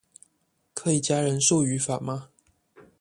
[0.73, 2.29] 可以加人數語法嗎